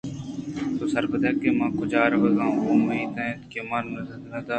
[0.77, 4.19] تو سر پدئے کہ من کجا روگ ءَ اوں ءُامیت اِنت کہ من ءَ نہ
[4.31, 4.49] دارئے